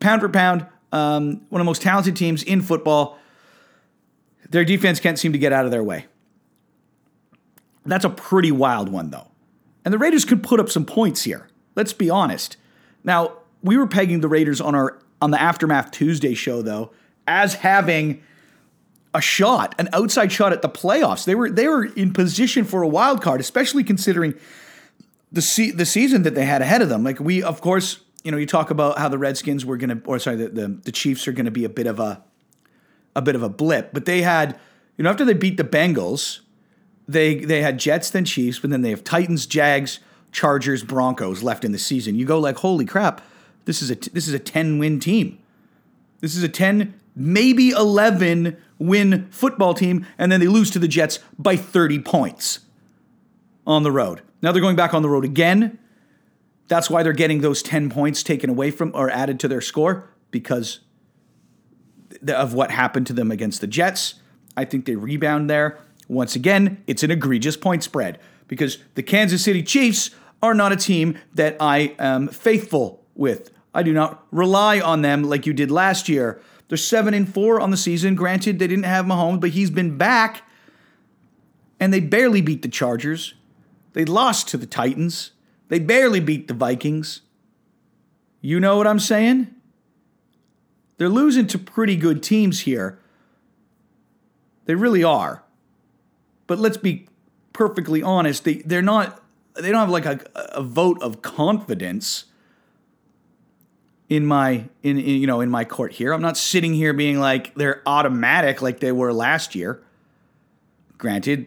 pound 0.00 0.20
for 0.20 0.28
pound, 0.28 0.66
um, 0.92 1.42
one 1.48 1.60
of 1.60 1.64
the 1.64 1.68
most 1.68 1.82
talented 1.82 2.16
teams 2.16 2.42
in 2.42 2.62
football. 2.62 3.18
Their 4.50 4.64
defense 4.64 4.98
can't 4.98 5.18
seem 5.18 5.32
to 5.32 5.38
get 5.38 5.52
out 5.52 5.64
of 5.64 5.70
their 5.70 5.84
way. 5.84 6.06
That's 7.84 8.04
a 8.04 8.10
pretty 8.10 8.52
wild 8.52 8.90
one, 8.90 9.10
though. 9.10 9.28
And 9.84 9.94
the 9.94 9.98
Raiders 9.98 10.24
could 10.24 10.42
put 10.42 10.60
up 10.60 10.68
some 10.68 10.84
points 10.84 11.22
here. 11.22 11.48
Let's 11.74 11.92
be 11.92 12.10
honest. 12.10 12.56
Now, 13.04 13.38
we 13.62 13.76
were 13.76 13.86
pegging 13.86 14.20
the 14.20 14.28
Raiders 14.28 14.60
on 14.60 14.74
our 14.74 14.98
on 15.20 15.30
the 15.32 15.40
Aftermath 15.40 15.90
Tuesday 15.90 16.34
show, 16.34 16.62
though, 16.62 16.92
as 17.26 17.54
having 17.54 18.22
a 19.14 19.20
shot, 19.20 19.74
an 19.78 19.88
outside 19.92 20.30
shot 20.30 20.52
at 20.52 20.62
the 20.62 20.68
playoffs. 20.68 21.24
They 21.24 21.34
were 21.34 21.50
they 21.50 21.68
were 21.68 21.84
in 21.84 22.12
position 22.12 22.64
for 22.64 22.82
a 22.82 22.88
wild 22.88 23.22
card, 23.22 23.40
especially 23.40 23.84
considering 23.84 24.34
the 25.32 25.42
se- 25.42 25.72
the 25.72 25.86
season 25.86 26.22
that 26.22 26.34
they 26.34 26.44
had 26.44 26.62
ahead 26.62 26.82
of 26.82 26.88
them. 26.88 27.04
Like 27.04 27.20
we, 27.20 27.42
of 27.42 27.60
course, 27.60 28.00
you 28.22 28.30
know, 28.30 28.36
you 28.36 28.46
talk 28.46 28.70
about 28.70 28.98
how 28.98 29.08
the 29.08 29.18
Redskins 29.18 29.64
were 29.64 29.76
going 29.76 30.00
to, 30.00 30.06
or 30.06 30.18
sorry, 30.18 30.36
the, 30.36 30.48
the 30.48 30.68
the 30.84 30.92
Chiefs 30.92 31.26
are 31.28 31.32
going 31.32 31.46
to 31.46 31.50
be 31.50 31.64
a 31.64 31.68
bit 31.68 31.86
of 31.86 32.00
a 32.00 32.22
a 33.16 33.22
bit 33.22 33.34
of 33.34 33.42
a 33.42 33.48
blip, 33.48 33.92
but 33.92 34.04
they 34.04 34.22
had, 34.22 34.58
you 34.96 35.04
know, 35.04 35.10
after 35.10 35.24
they 35.24 35.34
beat 35.34 35.56
the 35.56 35.64
Bengals, 35.64 36.40
they 37.08 37.36
they 37.36 37.62
had 37.62 37.78
Jets 37.78 38.10
then 38.10 38.24
Chiefs, 38.24 38.58
but 38.58 38.70
then 38.70 38.82
they 38.82 38.90
have 38.90 39.02
Titans, 39.02 39.46
Jags, 39.46 40.00
Chargers, 40.32 40.84
Broncos 40.84 41.42
left 41.42 41.64
in 41.64 41.72
the 41.72 41.78
season. 41.78 42.14
You 42.14 42.26
go 42.26 42.38
like, 42.38 42.56
holy 42.56 42.84
crap, 42.84 43.22
this 43.64 43.82
is 43.82 43.90
a 43.90 43.94
this 43.94 44.28
is 44.28 44.34
a 44.34 44.38
ten 44.38 44.78
win 44.78 45.00
team. 45.00 45.38
This 46.20 46.36
is 46.36 46.42
a 46.42 46.48
ten, 46.48 46.94
maybe 47.16 47.70
eleven 47.70 48.56
win 48.78 49.28
football 49.30 49.74
team, 49.74 50.06
and 50.16 50.30
then 50.30 50.40
they 50.40 50.48
lose 50.48 50.70
to 50.70 50.78
the 50.78 50.88
Jets 50.88 51.18
by 51.38 51.56
30 51.56 52.00
points 52.00 52.60
on 53.66 53.82
the 53.82 53.92
road. 53.92 54.22
Now 54.40 54.52
they're 54.52 54.62
going 54.62 54.76
back 54.76 54.94
on 54.94 55.02
the 55.02 55.08
road 55.08 55.24
again. 55.24 55.78
That's 56.68 56.90
why 56.90 57.02
they're 57.02 57.12
getting 57.12 57.40
those 57.40 57.62
10 57.62 57.90
points 57.90 58.22
taken 58.22 58.50
away 58.50 58.70
from 58.70 58.92
or 58.94 59.10
added 59.10 59.40
to 59.40 59.48
their 59.48 59.60
score 59.60 60.10
because 60.30 60.80
of 62.26 62.54
what 62.54 62.70
happened 62.70 63.06
to 63.08 63.12
them 63.12 63.30
against 63.30 63.60
the 63.60 63.66
Jets. 63.66 64.14
I 64.56 64.64
think 64.64 64.84
they 64.84 64.96
rebound 64.96 65.48
there. 65.48 65.78
Once 66.08 66.34
again, 66.34 66.82
it's 66.86 67.02
an 67.02 67.10
egregious 67.10 67.56
point 67.56 67.84
spread 67.84 68.18
because 68.46 68.78
the 68.94 69.02
Kansas 69.02 69.44
City 69.44 69.62
Chiefs 69.62 70.10
are 70.42 70.54
not 70.54 70.72
a 70.72 70.76
team 70.76 71.18
that 71.34 71.56
I 71.60 71.94
am 71.98 72.28
faithful 72.28 73.04
with. 73.14 73.50
I 73.74 73.82
do 73.82 73.92
not 73.92 74.26
rely 74.30 74.80
on 74.80 75.02
them 75.02 75.22
like 75.24 75.46
you 75.46 75.52
did 75.52 75.70
last 75.70 76.08
year 76.08 76.40
they're 76.68 76.78
seven 76.78 77.14
and 77.14 77.32
four 77.32 77.60
on 77.60 77.70
the 77.70 77.76
season. 77.76 78.14
Granted, 78.14 78.58
they 78.58 78.66
didn't 78.66 78.84
have 78.84 79.06
Mahomes, 79.06 79.40
but 79.40 79.50
he's 79.50 79.70
been 79.70 79.96
back. 79.96 80.42
And 81.80 81.92
they 81.92 82.00
barely 82.00 82.40
beat 82.40 82.62
the 82.62 82.68
Chargers. 82.68 83.34
They 83.92 84.04
lost 84.04 84.48
to 84.48 84.56
the 84.56 84.66
Titans. 84.66 85.32
They 85.68 85.78
barely 85.78 86.20
beat 86.20 86.48
the 86.48 86.54
Vikings. 86.54 87.22
You 88.40 88.60
know 88.60 88.76
what 88.76 88.86
I'm 88.86 88.98
saying? 88.98 89.54
They're 90.98 91.08
losing 91.08 91.46
to 91.48 91.58
pretty 91.58 91.96
good 91.96 92.22
teams 92.22 92.60
here. 92.60 92.98
They 94.66 94.74
really 94.74 95.04
are. 95.04 95.44
But 96.46 96.58
let's 96.58 96.76
be 96.76 97.08
perfectly 97.52 98.02
honest, 98.02 98.44
they, 98.44 98.54
they're 98.54 98.82
not 98.82 99.22
they 99.54 99.72
don't 99.72 99.80
have 99.80 99.90
like 99.90 100.06
a, 100.06 100.20
a 100.34 100.62
vote 100.62 101.02
of 101.02 101.22
confidence 101.22 102.26
in 104.08 104.24
my 104.24 104.64
in, 104.82 104.98
in 104.98 105.20
you 105.20 105.26
know 105.26 105.40
in 105.40 105.50
my 105.50 105.64
court 105.64 105.92
here. 105.92 106.12
I'm 106.12 106.22
not 106.22 106.36
sitting 106.36 106.74
here 106.74 106.92
being 106.92 107.20
like 107.20 107.54
they're 107.54 107.82
automatic 107.86 108.62
like 108.62 108.80
they 108.80 108.92
were 108.92 109.12
last 109.12 109.54
year. 109.54 109.82
Granted, 110.96 111.46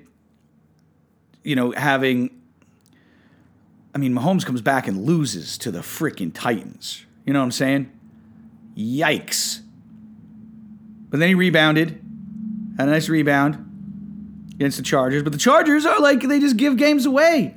you 1.43 1.55
know, 1.55 1.71
having 1.71 2.41
I 3.93 3.97
mean, 3.97 4.13
Mahomes 4.13 4.45
comes 4.45 4.61
back 4.61 4.87
and 4.87 5.03
loses 5.03 5.57
to 5.59 5.71
the 5.71 5.79
freaking 5.79 6.31
Titans. 6.33 7.05
You 7.25 7.33
know 7.33 7.39
what 7.39 7.45
I'm 7.45 7.51
saying? 7.51 7.91
Yikes. 8.77 9.61
But 11.09 11.19
then 11.19 11.27
he 11.27 11.35
rebounded, 11.35 12.01
had 12.77 12.87
a 12.87 12.91
nice 12.91 13.09
rebound 13.09 14.49
against 14.53 14.77
the 14.77 14.83
Chargers. 14.83 15.23
But 15.23 15.33
the 15.33 15.37
Chargers 15.37 15.85
are 15.85 15.99
like, 15.99 16.21
they 16.21 16.39
just 16.39 16.55
give 16.55 16.77
games 16.77 17.05
away. 17.05 17.55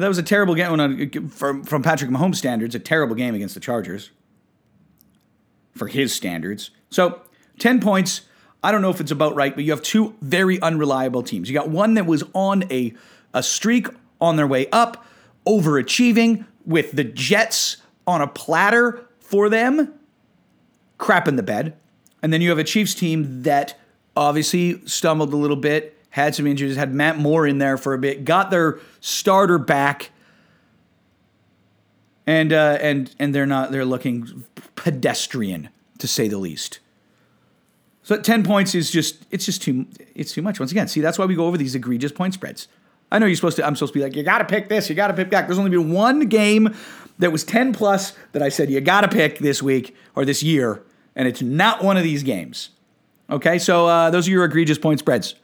But 0.00 0.04
that 0.04 0.08
was 0.08 0.16
a 0.16 0.22
terrible 0.22 0.54
game 0.54 1.28
from, 1.28 1.62
from 1.62 1.82
Patrick 1.82 2.10
Mahomes' 2.10 2.36
standards, 2.36 2.74
a 2.74 2.78
terrible 2.78 3.14
game 3.14 3.34
against 3.34 3.52
the 3.52 3.60
Chargers 3.60 4.08
for 5.76 5.88
his 5.88 6.14
standards. 6.14 6.70
So 6.88 7.20
10 7.58 7.82
points. 7.82 8.22
I 8.64 8.72
don't 8.72 8.80
know 8.80 8.88
if 8.88 9.02
it's 9.02 9.10
about 9.10 9.34
right, 9.34 9.54
but 9.54 9.62
you 9.62 9.72
have 9.72 9.82
two 9.82 10.14
very 10.22 10.58
unreliable 10.62 11.22
teams. 11.22 11.50
You 11.50 11.54
got 11.54 11.68
one 11.68 11.92
that 11.94 12.06
was 12.06 12.24
on 12.32 12.64
a, 12.72 12.94
a 13.34 13.42
streak 13.42 13.88
on 14.22 14.36
their 14.36 14.46
way 14.46 14.68
up, 14.70 15.04
overachieving 15.46 16.46
with 16.64 16.92
the 16.92 17.04
Jets 17.04 17.76
on 18.06 18.22
a 18.22 18.26
platter 18.26 19.06
for 19.18 19.50
them, 19.50 19.92
crap 20.96 21.28
in 21.28 21.36
the 21.36 21.42
bed. 21.42 21.76
And 22.22 22.32
then 22.32 22.40
you 22.40 22.48
have 22.48 22.58
a 22.58 22.64
Chiefs 22.64 22.94
team 22.94 23.42
that 23.42 23.78
obviously 24.16 24.80
stumbled 24.86 25.34
a 25.34 25.36
little 25.36 25.56
bit, 25.56 25.94
had 26.10 26.34
some 26.34 26.46
injuries, 26.46 26.76
had 26.76 26.92
Matt 26.92 27.18
Moore 27.18 27.46
in 27.46 27.58
there 27.58 27.76
for 27.76 27.94
a 27.94 27.98
bit, 27.98 28.24
got 28.24 28.50
their 28.50 28.80
starter 29.00 29.58
back, 29.58 30.10
and 32.26 32.52
uh, 32.52 32.78
and 32.80 33.14
and 33.18 33.34
they're 33.34 33.46
not 33.46 33.70
they're 33.70 33.84
looking 33.84 34.44
pedestrian 34.76 35.68
to 35.98 36.06
say 36.08 36.28
the 36.28 36.38
least. 36.38 36.80
So 38.02 38.20
ten 38.20 38.42
points 38.42 38.74
is 38.74 38.90
just 38.90 39.24
it's 39.30 39.46
just 39.46 39.62
too 39.62 39.86
it's 40.14 40.32
too 40.32 40.42
much. 40.42 40.58
Once 40.58 40.72
again, 40.72 40.88
see 40.88 41.00
that's 41.00 41.18
why 41.18 41.26
we 41.26 41.34
go 41.34 41.46
over 41.46 41.56
these 41.56 41.74
egregious 41.74 42.12
point 42.12 42.34
spreads. 42.34 42.68
I 43.12 43.18
know 43.18 43.26
you're 43.26 43.36
supposed 43.36 43.56
to. 43.56 43.66
I'm 43.66 43.74
supposed 43.76 43.92
to 43.92 43.98
be 43.98 44.02
like 44.02 44.14
you 44.16 44.22
got 44.22 44.38
to 44.38 44.44
pick 44.44 44.68
this, 44.68 44.88
you 44.88 44.94
got 44.94 45.08
to 45.08 45.14
pick 45.14 45.30
that. 45.30 45.46
There's 45.46 45.58
only 45.58 45.70
been 45.70 45.92
one 45.92 46.26
game 46.26 46.74
that 47.18 47.32
was 47.32 47.44
ten 47.44 47.72
plus 47.72 48.16
that 48.32 48.42
I 48.42 48.48
said 48.48 48.70
you 48.70 48.80
got 48.80 49.02
to 49.02 49.08
pick 49.08 49.38
this 49.38 49.62
week 49.62 49.96
or 50.14 50.24
this 50.24 50.42
year, 50.42 50.82
and 51.14 51.26
it's 51.28 51.42
not 51.42 51.82
one 51.84 51.96
of 51.96 52.02
these 52.02 52.22
games. 52.22 52.70
Okay, 53.28 53.58
so 53.58 53.86
uh, 53.86 54.10
those 54.10 54.26
are 54.26 54.30
your 54.32 54.44
egregious 54.44 54.78
point 54.78 54.98
spreads. 54.98 55.34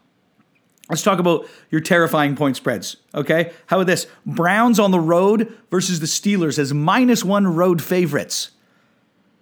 Let's 0.88 1.02
talk 1.02 1.18
about 1.18 1.48
your 1.70 1.80
terrifying 1.80 2.36
point 2.36 2.56
spreads. 2.56 2.96
Okay, 3.14 3.52
how 3.66 3.78
about 3.78 3.88
this? 3.88 4.06
Browns 4.24 4.78
on 4.78 4.92
the 4.92 5.00
road 5.00 5.52
versus 5.70 5.98
the 5.98 6.06
Steelers 6.06 6.58
as 6.58 6.72
minus 6.72 7.24
one 7.24 7.54
road 7.56 7.82
favorites. 7.82 8.50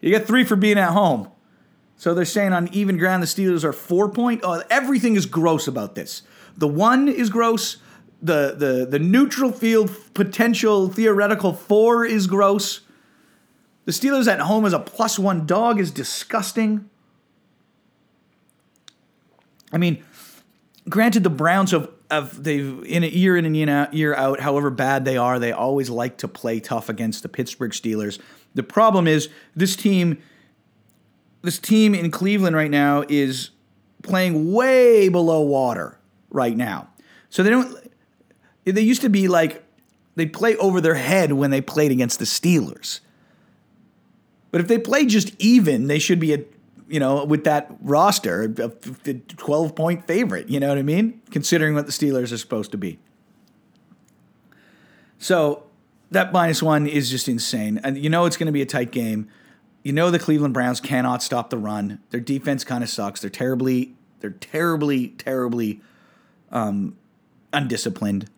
You 0.00 0.10
get 0.10 0.26
three 0.26 0.44
for 0.44 0.56
being 0.56 0.78
at 0.78 0.90
home. 0.90 1.28
So 1.96 2.14
they're 2.14 2.24
saying 2.24 2.52
on 2.52 2.68
even 2.72 2.96
ground 2.96 3.22
the 3.22 3.26
Steelers 3.26 3.64
are 3.64 3.72
four 3.72 4.08
point. 4.08 4.40
Oh, 4.42 4.62
everything 4.70 5.16
is 5.16 5.26
gross 5.26 5.68
about 5.68 5.94
this. 5.94 6.22
The 6.56 6.68
one 6.68 7.08
is 7.08 7.30
gross. 7.30 7.78
The 8.22 8.54
the 8.56 8.86
the 8.86 8.98
neutral 8.98 9.52
field 9.52 9.90
potential 10.14 10.88
theoretical 10.88 11.52
four 11.52 12.04
is 12.06 12.26
gross. 12.26 12.80
The 13.84 13.92
Steelers 13.92 14.30
at 14.32 14.40
home 14.40 14.64
as 14.64 14.72
a 14.72 14.78
plus 14.78 15.18
one 15.18 15.46
dog 15.46 15.78
is 15.78 15.90
disgusting. 15.90 16.88
I 19.72 19.78
mean, 19.78 20.02
granted, 20.88 21.22
the 21.22 21.30
Browns 21.30 21.70
have, 21.70 21.90
have 22.10 22.42
they've 22.42 22.82
in 22.84 23.04
a 23.04 23.08
year 23.08 23.36
in 23.36 23.44
and 23.44 23.56
year 23.56 24.14
out, 24.14 24.40
however 24.40 24.70
bad 24.70 25.04
they 25.04 25.16
are, 25.16 25.38
they 25.38 25.52
always 25.52 25.90
like 25.90 26.18
to 26.18 26.28
play 26.28 26.60
tough 26.60 26.88
against 26.88 27.22
the 27.22 27.28
Pittsburgh 27.28 27.72
Steelers. 27.72 28.18
The 28.54 28.62
problem 28.62 29.06
is 29.06 29.28
this 29.56 29.76
team, 29.76 30.22
this 31.42 31.58
team 31.58 31.94
in 31.94 32.10
Cleveland 32.10 32.56
right 32.56 32.70
now 32.70 33.04
is 33.08 33.50
playing 34.02 34.52
way 34.52 35.08
below 35.08 35.40
water 35.40 35.98
right 36.30 36.56
now. 36.56 36.88
So 37.30 37.42
they 37.42 37.50
don't. 37.50 37.76
They 38.64 38.80
used 38.80 39.02
to 39.02 39.08
be 39.08 39.28
like 39.28 39.64
they 40.16 40.26
play 40.26 40.56
over 40.56 40.80
their 40.80 40.94
head 40.94 41.32
when 41.32 41.50
they 41.50 41.60
played 41.60 41.90
against 41.90 42.18
the 42.18 42.24
Steelers. 42.24 43.00
But 44.50 44.60
if 44.60 44.68
they 44.68 44.78
play 44.78 45.04
just 45.04 45.32
even, 45.40 45.88
they 45.88 45.98
should 45.98 46.20
be 46.20 46.32
a 46.32 46.44
you 46.88 47.00
know, 47.00 47.24
with 47.24 47.44
that 47.44 47.70
roster, 47.80 48.42
a 48.44 49.14
12 49.14 49.74
point 49.74 50.06
favorite. 50.06 50.48
You 50.48 50.60
know 50.60 50.68
what 50.68 50.78
I 50.78 50.82
mean? 50.82 51.20
Considering 51.30 51.74
what 51.74 51.86
the 51.86 51.92
Steelers 51.92 52.32
are 52.32 52.38
supposed 52.38 52.70
to 52.72 52.78
be. 52.78 52.98
So 55.18 55.64
that 56.10 56.32
minus 56.32 56.62
one 56.62 56.86
is 56.86 57.10
just 57.10 57.28
insane. 57.28 57.80
And 57.82 57.96
you 57.96 58.10
know 58.10 58.26
it's 58.26 58.36
going 58.36 58.46
to 58.46 58.52
be 58.52 58.62
a 58.62 58.66
tight 58.66 58.90
game. 58.90 59.28
You 59.82 59.92
know 59.92 60.10
the 60.10 60.18
Cleveland 60.18 60.54
Browns 60.54 60.80
cannot 60.80 61.22
stop 61.22 61.50
the 61.50 61.58
run. 61.58 62.00
Their 62.10 62.20
defense 62.20 62.64
kind 62.64 62.82
of 62.82 62.90
sucks. 62.90 63.20
They're 63.20 63.30
terribly, 63.30 63.94
they're 64.20 64.30
terribly, 64.30 65.08
terribly 65.08 65.80
um, 66.50 66.96
undisciplined. 67.52 68.30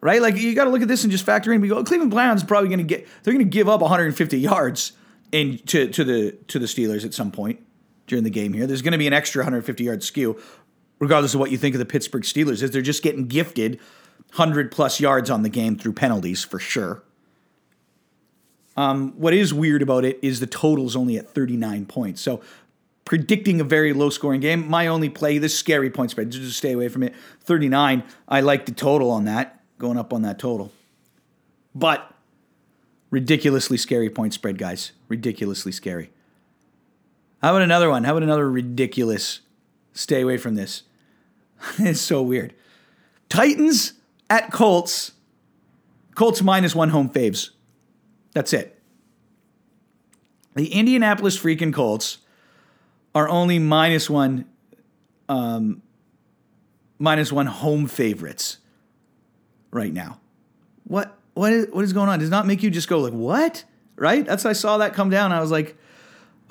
Right? 0.00 0.20
Like 0.20 0.36
you 0.36 0.54
got 0.54 0.64
to 0.64 0.70
look 0.70 0.82
at 0.82 0.88
this 0.88 1.02
and 1.02 1.10
just 1.10 1.24
factor 1.24 1.52
in. 1.52 1.60
We 1.60 1.68
go, 1.68 1.82
Cleveland 1.82 2.10
Browns 2.10 2.44
probably 2.44 2.68
going 2.68 2.78
to 2.78 2.84
get. 2.84 3.06
They're 3.22 3.32
going 3.32 3.44
to 3.44 3.50
give 3.50 3.68
up 3.68 3.80
150 3.80 4.38
yards 4.38 4.92
in 5.32 5.58
to 5.66 5.88
to 5.88 6.04
the 6.04 6.32
to 6.48 6.58
the 6.58 6.66
Steelers 6.66 7.04
at 7.06 7.14
some 7.14 7.30
point 7.30 7.58
during 8.06 8.24
the 8.24 8.30
game 8.30 8.52
here. 8.52 8.66
There's 8.66 8.82
going 8.82 8.92
to 8.92 8.98
be 8.98 9.06
an 9.06 9.12
extra 9.12 9.40
150 9.40 9.84
yard 9.84 10.02
skew, 10.02 10.40
regardless 10.98 11.34
of 11.34 11.40
what 11.40 11.50
you 11.50 11.58
think 11.58 11.74
of 11.74 11.78
the 11.78 11.86
Pittsburgh 11.86 12.22
Steelers, 12.22 12.62
is 12.62 12.70
they're 12.70 12.82
just 12.82 13.02
getting 13.02 13.26
gifted 13.26 13.80
100 14.36 14.70
plus 14.70 15.00
yards 15.00 15.30
on 15.30 15.42
the 15.42 15.48
game 15.48 15.76
through 15.76 15.92
penalties 15.92 16.44
for 16.44 16.58
sure. 16.58 17.02
Um, 18.76 19.12
what 19.12 19.32
is 19.32 19.54
weird 19.54 19.82
about 19.82 20.04
it 20.04 20.18
is 20.22 20.40
the 20.40 20.46
total's 20.46 20.96
only 20.96 21.16
at 21.16 21.28
39 21.28 21.86
points. 21.86 22.20
So 22.20 22.40
predicting 23.04 23.60
a 23.60 23.64
very 23.64 23.92
low 23.92 24.10
scoring 24.10 24.40
game, 24.40 24.68
my 24.68 24.86
only 24.86 25.08
play, 25.08 25.38
this 25.38 25.56
scary 25.56 25.90
point 25.90 26.10
spread, 26.10 26.30
just 26.30 26.58
stay 26.58 26.72
away 26.72 26.88
from 26.88 27.02
it. 27.02 27.14
39, 27.42 28.02
I 28.28 28.40
like 28.40 28.66
the 28.66 28.72
total 28.72 29.10
on 29.10 29.24
that, 29.24 29.62
going 29.78 29.98
up 29.98 30.12
on 30.12 30.22
that 30.22 30.38
total. 30.38 30.72
But 31.74 32.12
ridiculously 33.10 33.76
scary 33.76 34.10
point 34.10 34.34
spread, 34.34 34.58
guys. 34.58 34.92
Ridiculously 35.08 35.72
scary. 35.72 36.10
How 37.44 37.50
about 37.50 37.60
another 37.60 37.90
one? 37.90 38.04
How 38.04 38.12
about 38.12 38.22
another 38.22 38.50
ridiculous? 38.50 39.40
Stay 39.92 40.22
away 40.22 40.38
from 40.38 40.54
this. 40.54 40.84
it's 41.78 42.00
so 42.00 42.22
weird. 42.22 42.54
Titans 43.28 43.92
at 44.30 44.50
Colts. 44.50 45.12
Colts 46.14 46.40
minus 46.40 46.74
one 46.74 46.88
home 46.88 47.10
faves. 47.10 47.50
That's 48.32 48.54
it. 48.54 48.80
The 50.54 50.72
Indianapolis 50.72 51.36
freaking 51.36 51.70
Colts 51.74 52.16
are 53.14 53.28
only 53.28 53.58
minus 53.58 54.08
one, 54.08 54.46
um, 55.28 55.82
minus 56.98 57.30
one 57.30 57.44
home 57.44 57.86
favorites 57.88 58.56
right 59.70 59.92
now. 59.92 60.18
What 60.84 61.14
what 61.34 61.52
is 61.52 61.66
what 61.72 61.84
is 61.84 61.92
going 61.92 62.08
on? 62.08 62.20
Does 62.20 62.30
not 62.30 62.46
make 62.46 62.62
you 62.62 62.70
just 62.70 62.88
go 62.88 63.00
like 63.00 63.12
what? 63.12 63.64
Right? 63.96 64.24
That's 64.24 64.46
I 64.46 64.54
saw 64.54 64.78
that 64.78 64.94
come 64.94 65.10
down. 65.10 65.30
I 65.30 65.42
was 65.42 65.50
like, 65.50 65.76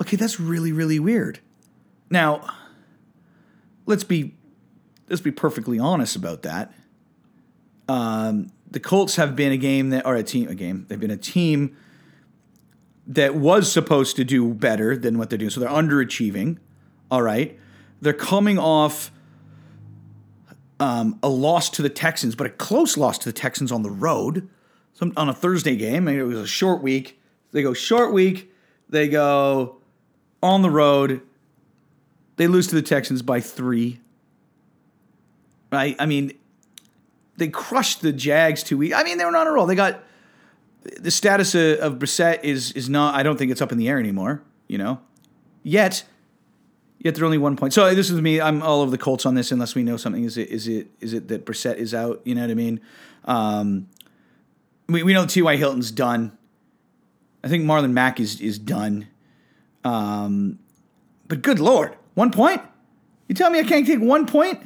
Okay, 0.00 0.16
that's 0.16 0.40
really 0.40 0.72
really 0.72 0.98
weird. 0.98 1.40
Now, 2.10 2.48
let's 3.86 4.04
be 4.04 4.34
let's 5.08 5.22
be 5.22 5.30
perfectly 5.30 5.78
honest 5.78 6.16
about 6.16 6.42
that. 6.42 6.72
Um, 7.88 8.50
the 8.70 8.80
Colts 8.80 9.16
have 9.16 9.36
been 9.36 9.52
a 9.52 9.56
game 9.56 9.90
that 9.90 10.06
or 10.06 10.16
a 10.16 10.22
team 10.22 10.48
a 10.48 10.54
game. 10.54 10.86
They've 10.88 11.00
been 11.00 11.10
a 11.10 11.16
team 11.16 11.76
that 13.06 13.34
was 13.34 13.70
supposed 13.70 14.16
to 14.16 14.24
do 14.24 14.54
better 14.54 14.96
than 14.96 15.18
what 15.18 15.30
they're 15.30 15.38
doing. 15.38 15.50
So 15.50 15.60
they're 15.60 15.68
underachieving. 15.68 16.58
All 17.10 17.22
right. 17.22 17.58
They're 18.00 18.12
coming 18.12 18.58
off 18.58 19.10
um, 20.80 21.18
a 21.22 21.28
loss 21.28 21.70
to 21.70 21.82
the 21.82 21.90
Texans, 21.90 22.34
but 22.34 22.46
a 22.46 22.50
close 22.50 22.96
loss 22.96 23.18
to 23.18 23.28
the 23.28 23.32
Texans 23.32 23.70
on 23.70 23.82
the 23.82 23.90
road. 23.90 24.48
So 24.94 25.12
on 25.16 25.28
a 25.28 25.34
Thursday 25.34 25.76
game. 25.76 26.08
It 26.08 26.22
was 26.22 26.38
a 26.38 26.46
short 26.46 26.82
week. 26.82 27.20
They 27.52 27.62
go 27.62 27.74
short 27.74 28.12
week. 28.12 28.52
They 28.88 29.08
go 29.08 29.76
on 30.44 30.60
the 30.60 30.70
road. 30.70 31.22
They 32.36 32.46
lose 32.46 32.66
to 32.68 32.74
the 32.74 32.82
Texans 32.82 33.22
by 33.22 33.40
three. 33.40 33.98
Right? 35.72 35.96
I 35.98 36.06
mean, 36.06 36.32
they 37.36 37.48
crushed 37.48 38.02
the 38.02 38.12
Jags 38.12 38.62
two 38.62 38.78
weeks. 38.78 38.94
I 38.94 39.02
mean, 39.02 39.18
they 39.18 39.24
were 39.24 39.34
on 39.34 39.46
a 39.46 39.50
roll. 39.50 39.66
They 39.66 39.74
got 39.74 40.04
the 41.00 41.10
status 41.10 41.54
of, 41.54 41.78
of 41.78 41.98
Brissett 41.98 42.44
is 42.44 42.72
is 42.72 42.88
not. 42.88 43.14
I 43.14 43.22
don't 43.22 43.38
think 43.38 43.50
it's 43.50 43.62
up 43.62 43.72
in 43.72 43.78
the 43.78 43.88
air 43.88 43.98
anymore. 43.98 44.42
You 44.68 44.78
know, 44.78 45.00
yet, 45.62 46.04
yet 46.98 47.14
they're 47.14 47.24
only 47.24 47.38
one 47.38 47.56
point. 47.56 47.72
So 47.72 47.92
this 47.94 48.10
is 48.10 48.20
me. 48.20 48.40
I'm 48.40 48.62
all 48.62 48.82
over 48.82 48.90
the 48.90 48.98
Colts 48.98 49.26
on 49.26 49.34
this. 49.34 49.50
Unless 49.50 49.74
we 49.74 49.82
know 49.82 49.96
something, 49.96 50.24
is 50.24 50.36
it 50.36 50.50
is 50.50 50.68
it 50.68 50.88
is 51.00 51.14
it 51.14 51.28
that 51.28 51.46
Brissett 51.46 51.76
is 51.76 51.94
out? 51.94 52.20
You 52.24 52.34
know 52.34 52.42
what 52.42 52.50
I 52.50 52.54
mean? 52.54 52.80
Um, 53.24 53.88
we 54.88 55.02
we 55.02 55.14
know 55.14 55.26
T.Y. 55.26 55.56
Hilton's 55.56 55.90
done. 55.90 56.36
I 57.42 57.48
think 57.48 57.64
Marlon 57.64 57.92
Mack 57.92 58.20
is 58.20 58.40
is 58.40 58.58
done. 58.58 59.08
Um, 59.84 60.58
but 61.28 61.42
good 61.42 61.60
lord, 61.60 61.96
one 62.14 62.30
point? 62.30 62.62
You 63.28 63.34
tell 63.34 63.50
me 63.50 63.58
I 63.58 63.64
can't 63.64 63.86
take 63.86 64.00
one 64.00 64.26
point? 64.26 64.62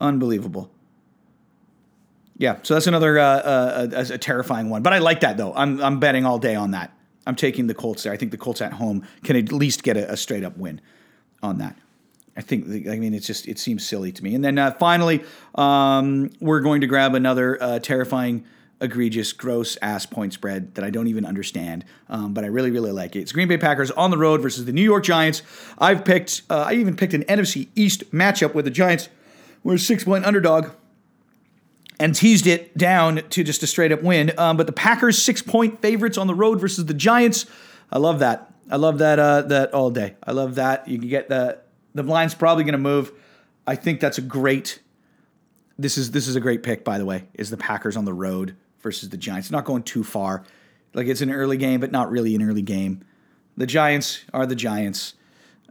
Unbelievable. 0.00 0.70
Yeah, 2.38 2.58
so 2.62 2.74
that's 2.74 2.88
another 2.88 3.18
uh, 3.18 3.24
uh, 3.24 3.88
a, 3.92 4.14
a 4.14 4.18
terrifying 4.18 4.68
one. 4.68 4.82
But 4.82 4.92
I 4.92 4.98
like 4.98 5.20
that 5.20 5.36
though. 5.36 5.54
I'm 5.54 5.80
I'm 5.80 6.00
betting 6.00 6.26
all 6.26 6.38
day 6.38 6.54
on 6.56 6.72
that. 6.72 6.92
I'm 7.26 7.36
taking 7.36 7.68
the 7.68 7.74
Colts 7.74 8.02
there. 8.02 8.12
I 8.12 8.16
think 8.16 8.32
the 8.32 8.36
Colts 8.38 8.60
at 8.60 8.72
home 8.72 9.06
can 9.22 9.36
at 9.36 9.52
least 9.52 9.84
get 9.84 9.96
a, 9.96 10.10
a 10.10 10.16
straight 10.16 10.42
up 10.42 10.56
win 10.56 10.80
on 11.42 11.58
that. 11.58 11.76
I 12.36 12.40
think 12.40 12.88
I 12.88 12.96
mean 12.96 13.14
it's 13.14 13.26
just 13.26 13.46
it 13.46 13.58
seems 13.58 13.86
silly 13.86 14.10
to 14.12 14.24
me. 14.24 14.34
And 14.34 14.44
then 14.44 14.58
uh, 14.58 14.72
finally, 14.72 15.22
um, 15.54 16.30
we're 16.40 16.60
going 16.60 16.80
to 16.80 16.86
grab 16.86 17.14
another 17.14 17.62
uh, 17.62 17.78
terrifying, 17.78 18.44
egregious, 18.82 19.32
gross 19.32 19.78
ass 19.80 20.04
point 20.04 20.32
spread 20.34 20.74
that 20.74 20.84
I 20.84 20.90
don't 20.90 21.06
even 21.06 21.24
understand, 21.24 21.84
um, 22.10 22.34
but 22.34 22.44
I 22.44 22.48
really 22.48 22.70
really 22.70 22.92
like 22.92 23.16
it. 23.16 23.20
It's 23.20 23.32
Green 23.32 23.48
Bay 23.48 23.56
Packers 23.56 23.90
on 23.92 24.10
the 24.10 24.18
road 24.18 24.42
versus 24.42 24.64
the 24.64 24.72
New 24.72 24.82
York 24.82 25.04
Giants. 25.04 25.42
I've 25.78 26.04
picked 26.04 26.42
uh, 26.50 26.64
I 26.68 26.74
even 26.74 26.96
picked 26.96 27.14
an 27.14 27.24
NFC 27.24 27.68
East 27.74 28.10
matchup 28.10 28.52
with 28.54 28.64
the 28.64 28.70
Giants. 28.70 29.08
We're 29.64 29.74
a 29.74 29.78
six 29.78 30.04
point 30.04 30.26
underdog 30.26 30.70
and 31.98 32.14
teased 32.14 32.46
it 32.46 32.76
down 32.76 33.22
to 33.30 33.44
just 33.44 33.62
a 33.62 33.66
straight 33.66 33.92
up 33.92 34.02
win. 34.02 34.32
Um, 34.36 34.56
but 34.56 34.66
the 34.66 34.72
Packers 34.72 35.22
six 35.22 35.40
point 35.40 35.80
favorites 35.80 36.18
on 36.18 36.26
the 36.26 36.34
road 36.34 36.60
versus 36.60 36.84
the 36.86 36.94
Giants. 36.94 37.46
I 37.90 37.98
love 37.98 38.18
that. 38.18 38.52
I 38.70 38.76
love 38.76 38.98
that. 38.98 39.18
Uh, 39.18 39.42
that 39.42 39.72
all 39.72 39.90
day. 39.90 40.16
I 40.24 40.32
love 40.32 40.56
that. 40.56 40.88
You 40.88 40.98
can 40.98 41.08
get 41.08 41.28
the 41.28 41.60
the 41.94 42.02
line's 42.02 42.34
probably 42.34 42.64
going 42.64 42.72
to 42.72 42.78
move. 42.78 43.12
I 43.66 43.76
think 43.76 44.00
that's 44.00 44.18
a 44.18 44.22
great. 44.22 44.80
This 45.78 45.96
is 45.96 46.10
this 46.10 46.26
is 46.26 46.36
a 46.36 46.40
great 46.40 46.62
pick, 46.62 46.84
by 46.84 46.98
the 46.98 47.04
way. 47.04 47.28
Is 47.34 47.50
the 47.50 47.56
Packers 47.56 47.96
on 47.96 48.04
the 48.04 48.12
road 48.12 48.56
versus 48.82 49.08
the 49.08 49.16
Giants? 49.16 49.50
Not 49.50 49.64
going 49.64 49.82
too 49.82 50.04
far. 50.04 50.44
Like 50.94 51.06
it's 51.06 51.20
an 51.20 51.30
early 51.30 51.56
game, 51.56 51.80
but 51.80 51.90
not 51.90 52.10
really 52.10 52.34
an 52.34 52.42
early 52.42 52.62
game. 52.62 53.04
The 53.56 53.66
Giants 53.66 54.24
are 54.32 54.46
the 54.46 54.54
Giants. 54.54 55.14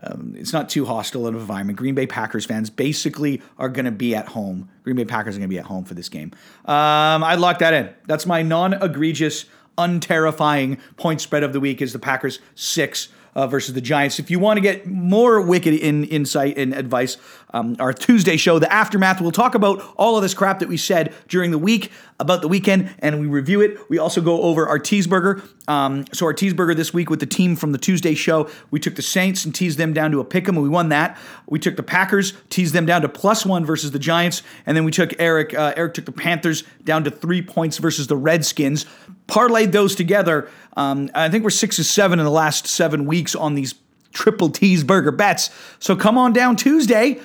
Um, 0.03 0.33
it's 0.35 0.51
not 0.51 0.67
too 0.67 0.85
hostile 0.85 1.27
an 1.27 1.35
environment. 1.35 1.77
Green 1.77 1.93
Bay 1.93 2.07
Packers 2.07 2.45
fans 2.45 2.71
basically 2.71 3.41
are 3.59 3.69
going 3.69 3.85
to 3.85 3.91
be 3.91 4.15
at 4.15 4.29
home. 4.29 4.69
Green 4.83 4.95
Bay 4.95 5.05
Packers 5.05 5.35
are 5.35 5.39
going 5.39 5.49
to 5.49 5.53
be 5.53 5.59
at 5.59 5.65
home 5.65 5.83
for 5.83 5.93
this 5.93 6.09
game. 6.09 6.31
Um, 6.65 7.23
I'd 7.23 7.39
lock 7.39 7.59
that 7.59 7.73
in. 7.73 7.89
That's 8.07 8.25
my 8.25 8.41
non-egregious, 8.41 9.45
unterrifying 9.77 10.79
point 10.97 11.21
spread 11.21 11.43
of 11.43 11.53
the 11.53 11.59
week. 11.59 11.81
Is 11.83 11.93
the 11.93 11.99
Packers 11.99 12.39
six 12.55 13.09
uh, 13.35 13.47
versus 13.47 13.75
the 13.75 13.81
Giants. 13.81 14.19
If 14.19 14.31
you 14.31 14.39
want 14.39 14.57
to 14.57 14.61
get 14.61 14.87
more 14.87 15.39
wicked 15.39 15.73
in 15.73 16.03
insight 16.05 16.57
and 16.57 16.73
advice, 16.73 17.17
um, 17.53 17.75
our 17.79 17.93
Tuesday 17.93 18.37
show, 18.37 18.59
the 18.59 18.71
aftermath, 18.71 19.21
we'll 19.21 19.31
talk 19.31 19.55
about 19.55 19.81
all 19.97 20.15
of 20.15 20.21
this 20.21 20.33
crap 20.33 20.59
that 20.59 20.69
we 20.69 20.77
said 20.77 21.13
during 21.27 21.51
the 21.51 21.57
week 21.57 21.91
about 22.19 22.41
the 22.41 22.47
weekend, 22.47 22.93
and 22.99 23.19
we 23.19 23.27
review 23.27 23.61
it. 23.61 23.77
We 23.89 23.97
also 23.97 24.21
go 24.21 24.41
over 24.43 24.67
our 24.67 24.77
teaseburger. 24.79 25.43
Um, 25.67 26.05
so 26.13 26.25
our 26.25 26.33
teaseburger 26.33 26.75
this 26.75 26.93
week 26.93 27.09
with 27.09 27.19
the 27.19 27.25
team 27.25 27.55
from 27.55 27.71
the 27.71 27.77
Tuesday 27.77 28.13
show, 28.13 28.49
we 28.69 28.79
took 28.79 28.95
the 28.95 29.01
Saints 29.01 29.43
and 29.43 29.55
teased 29.55 29.77
them 29.77 29.91
down 29.91 30.11
to 30.11 30.19
a 30.19 30.23
pick 30.23 30.47
'em, 30.47 30.55
and 30.55 30.63
we 30.63 30.69
won 30.69 30.89
that. 30.89 31.17
We 31.47 31.59
took 31.59 31.75
the 31.75 31.83
Packers, 31.83 32.33
teased 32.49 32.73
them 32.73 32.85
down 32.85 33.01
to 33.01 33.09
plus 33.09 33.45
one 33.45 33.65
versus 33.65 33.91
the 33.91 33.99
Giants, 33.99 34.43
and 34.65 34.77
then 34.77 34.85
we 34.85 34.91
took 34.91 35.13
Eric. 35.19 35.53
Uh, 35.53 35.73
Eric 35.75 35.95
took 35.95 36.05
the 36.05 36.11
Panthers 36.11 36.63
down 36.83 37.03
to 37.03 37.11
three 37.11 37.41
points 37.41 37.77
versus 37.77 38.07
the 38.07 38.17
Redskins. 38.17 38.85
Parlayed 39.27 39.71
those 39.71 39.95
together. 39.95 40.47
Um, 40.77 41.09
I 41.15 41.29
think 41.29 41.43
we're 41.43 41.49
six 41.49 41.79
or 41.79 41.83
seven 41.83 42.19
in 42.19 42.25
the 42.25 42.31
last 42.31 42.67
seven 42.67 43.05
weeks 43.05 43.35
on 43.35 43.55
these 43.55 43.75
triple 44.13 44.49
teaseburger 44.49 45.15
bets. 45.15 45.49
So 45.79 45.95
come 45.95 46.17
on 46.17 46.33
down 46.33 46.55
Tuesday, 46.55 47.19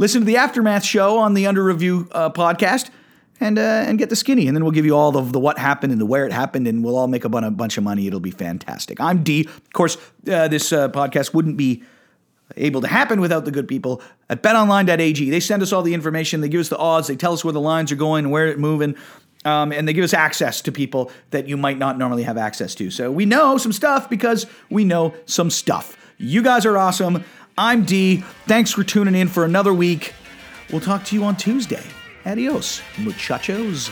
listen 0.00 0.22
to 0.22 0.24
the 0.24 0.38
aftermath 0.38 0.82
show 0.82 1.18
on 1.18 1.34
the 1.34 1.46
Under 1.46 1.62
Review 1.62 2.08
uh, 2.10 2.30
podcast 2.30 2.90
and 3.38 3.58
uh, 3.58 3.62
and 3.62 3.98
get 3.98 4.08
the 4.08 4.16
skinny. 4.16 4.48
And 4.48 4.56
then 4.56 4.64
we'll 4.64 4.72
give 4.72 4.86
you 4.86 4.96
all 4.96 5.16
of 5.16 5.32
the 5.32 5.38
what 5.38 5.58
happened 5.58 5.92
and 5.92 6.00
the 6.00 6.06
where 6.06 6.26
it 6.26 6.32
happened, 6.32 6.66
and 6.66 6.82
we'll 6.82 6.96
all 6.96 7.06
make 7.06 7.24
a 7.24 7.28
bunch 7.28 7.76
of 7.76 7.84
money. 7.84 8.06
It'll 8.08 8.18
be 8.18 8.30
fantastic. 8.30 9.00
I'm 9.00 9.22
D. 9.22 9.46
Of 9.46 9.72
course, 9.72 9.96
uh, 10.28 10.48
this 10.48 10.72
uh, 10.72 10.88
podcast 10.88 11.34
wouldn't 11.34 11.56
be 11.56 11.84
able 12.56 12.80
to 12.80 12.88
happen 12.88 13.20
without 13.20 13.44
the 13.44 13.52
good 13.52 13.68
people 13.68 14.02
at 14.28 14.42
betonline.ag. 14.42 15.30
They 15.30 15.40
send 15.40 15.62
us 15.62 15.72
all 15.72 15.82
the 15.82 15.94
information, 15.94 16.40
they 16.40 16.48
give 16.48 16.60
us 16.60 16.68
the 16.68 16.78
odds, 16.78 17.06
they 17.06 17.14
tell 17.14 17.32
us 17.32 17.44
where 17.44 17.52
the 17.52 17.60
lines 17.60 17.92
are 17.92 17.96
going, 17.96 18.30
where 18.30 18.48
it's 18.48 18.58
moving. 18.58 18.96
Um, 19.44 19.72
and 19.72 19.86
they 19.88 19.92
give 19.92 20.04
us 20.04 20.12
access 20.12 20.60
to 20.62 20.72
people 20.72 21.12
that 21.30 21.48
you 21.48 21.56
might 21.56 21.78
not 21.78 21.96
normally 21.96 22.24
have 22.24 22.36
access 22.36 22.74
to. 22.74 22.90
So 22.90 23.10
we 23.10 23.24
know 23.24 23.56
some 23.56 23.72
stuff 23.72 24.10
because 24.10 24.46
we 24.68 24.84
know 24.84 25.14
some 25.24 25.48
stuff. 25.48 25.96
You 26.18 26.42
guys 26.42 26.66
are 26.66 26.76
awesome. 26.76 27.24
I'm 27.60 27.84
D. 27.84 28.24
Thanks 28.46 28.72
for 28.72 28.82
tuning 28.82 29.14
in 29.14 29.28
for 29.28 29.44
another 29.44 29.74
week. 29.74 30.14
We'll 30.72 30.80
talk 30.80 31.04
to 31.04 31.14
you 31.14 31.24
on 31.24 31.36
Tuesday. 31.36 31.82
Adios, 32.24 32.80
muchachos. 32.98 33.90